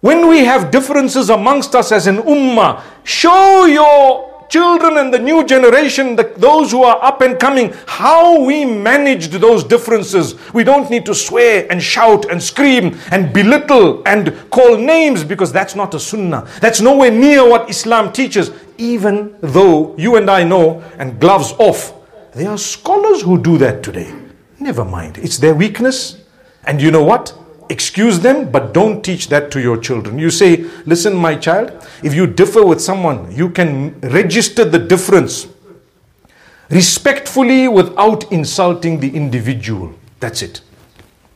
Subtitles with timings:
[0.00, 5.44] When we have differences amongst us as an ummah, show your children and the new
[5.44, 10.36] generation, the, those who are up and coming, how we managed those differences.
[10.52, 15.52] We don't need to swear and shout and scream and belittle and call names because
[15.52, 16.48] that's not a sunnah.
[16.60, 18.52] That's nowhere near what Islam teaches.
[18.78, 21.92] Even though you and I know, and gloves off,
[22.32, 24.14] there are scholars who do that today.
[24.60, 25.18] Never mind.
[25.18, 26.22] It's their weakness.
[26.64, 27.34] And you know what?
[27.70, 30.18] Excuse them, but don't teach that to your children.
[30.18, 31.72] You say, listen, my child,
[32.02, 35.46] if you differ with someone, you can register the difference
[36.70, 39.94] respectfully without insulting the individual.
[40.20, 40.60] That's it.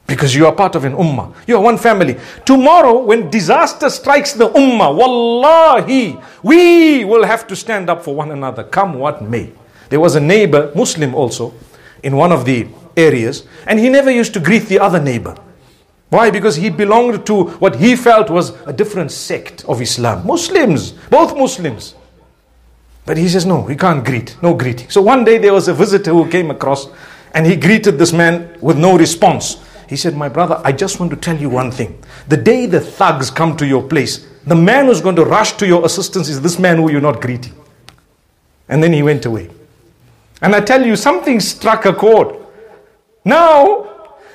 [0.06, 1.34] Because you are part of an ummah.
[1.46, 2.18] You are one family.
[2.44, 8.30] Tomorrow, when disaster strikes the ummah, wallahi, we will have to stand up for one
[8.30, 9.52] another, come what may.
[9.88, 11.54] There was a neighbor, Muslim also,
[12.02, 15.36] in one of the areas, and he never used to greet the other neighbor.
[16.12, 16.30] Why?
[16.30, 20.26] Because he belonged to what he felt was a different sect of Islam.
[20.26, 21.94] Muslims, both Muslims.
[23.06, 24.90] But he says, no, we can't greet, no greeting.
[24.90, 26.88] So one day there was a visitor who came across
[27.32, 29.56] and he greeted this man with no response.
[29.88, 31.98] He said, My brother, I just want to tell you one thing.
[32.28, 35.66] The day the thugs come to your place, the man who's going to rush to
[35.66, 37.54] your assistance is this man who you're not greeting.
[38.68, 39.48] And then he went away.
[40.42, 42.36] And I tell you, something struck a chord.
[43.24, 43.91] Now,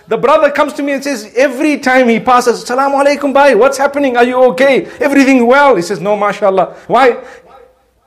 [0.08, 3.78] the brother comes to me and says, every time he passes, Salaam alaikum, bhai, what's
[3.78, 4.16] happening?
[4.16, 4.86] Are you okay?
[5.00, 5.76] Everything well?
[5.76, 6.76] He says, No, mashallah.
[6.88, 7.24] Why?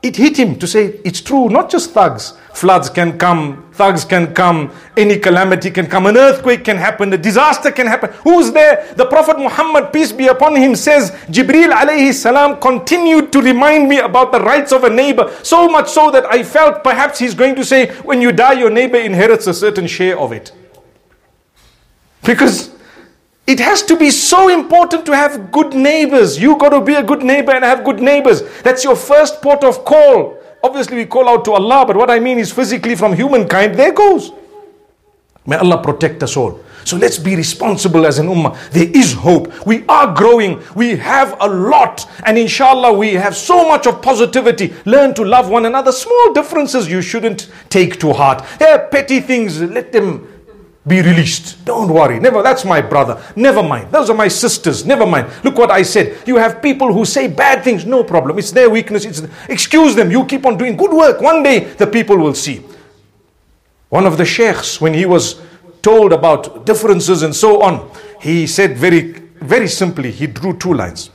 [0.01, 2.33] It hit him to say, It's true, not just thugs.
[2.53, 7.17] Floods can come, thugs can come, any calamity can come, an earthquake can happen, a
[7.17, 8.11] disaster can happen.
[8.23, 8.93] Who's there?
[8.95, 13.99] The Prophet Muhammad, peace be upon him, says, Jibril alayhi salam continued to remind me
[13.99, 17.55] about the rights of a neighbor, so much so that I felt perhaps he's going
[17.55, 20.51] to say, When you die, your neighbor inherits a certain share of it.
[22.23, 22.71] Because
[23.47, 26.39] it has to be so important to have good neighbors.
[26.39, 28.43] You got to be a good neighbor and have good neighbors.
[28.61, 30.37] That's your first port of call.
[30.63, 33.91] Obviously, we call out to Allah, but what I mean is physically from humankind, there
[33.91, 34.31] goes.
[35.45, 36.63] May Allah protect us all.
[36.83, 38.57] So let's be responsible as an ummah.
[38.71, 39.65] There is hope.
[39.65, 40.61] We are growing.
[40.75, 42.09] We have a lot.
[42.25, 44.73] And inshallah, we have so much of positivity.
[44.85, 45.91] Learn to love one another.
[45.91, 48.45] Small differences you shouldn't take to heart.
[48.59, 50.30] They're petty things, let them
[50.85, 51.63] be released.
[51.63, 52.19] Don't worry.
[52.19, 53.21] Never, that's my brother.
[53.35, 53.91] Never mind.
[53.91, 54.83] Those are my sisters.
[54.83, 55.31] Never mind.
[55.43, 56.27] Look what I said.
[56.27, 57.85] You have people who say bad things.
[57.85, 58.39] No problem.
[58.39, 59.05] It's their weakness.
[59.05, 60.09] It's, excuse them.
[60.09, 61.21] You keep on doing good work.
[61.21, 62.63] One day the people will see.
[63.89, 65.39] One of the sheikhs, when he was
[65.83, 69.11] told about differences and so on, he said very,
[69.41, 71.11] very simply, he drew two lines.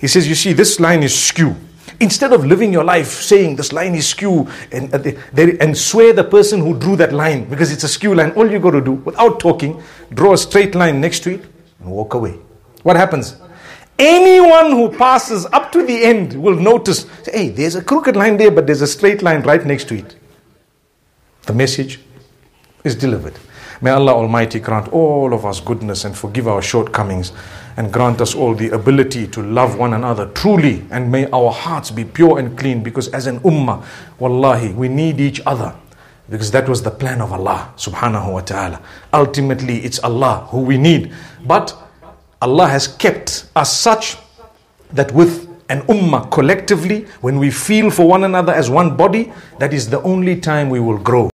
[0.00, 1.54] He says, You see, this line is skew.
[2.00, 5.12] Instead of living your life saying this line is skew and, uh,
[5.60, 8.58] and swear the person who drew that line because it's a skew line, all you
[8.58, 9.82] got to do without talking,
[10.12, 11.44] draw a straight line next to it
[11.80, 12.38] and walk away.
[12.82, 13.36] What happens?
[13.98, 18.50] Anyone who passes up to the end will notice, hey, there's a crooked line there,
[18.50, 20.16] but there's a straight line right next to it.
[21.42, 22.00] The message
[22.82, 23.34] is delivered.
[23.80, 27.32] May Allah Almighty grant all of us goodness and forgive our shortcomings
[27.76, 31.90] and grant us all the ability to love one another truly and may our hearts
[31.90, 33.84] be pure and clean because as an ummah,
[34.18, 35.74] wallahi, we need each other
[36.30, 38.80] because that was the plan of Allah subhanahu wa ta'ala.
[39.12, 41.12] Ultimately, it's Allah who we need.
[41.46, 41.76] But
[42.40, 44.16] Allah has kept us such
[44.92, 49.72] that with an ummah collectively, when we feel for one another as one body, that
[49.72, 51.22] is the only time we will grow.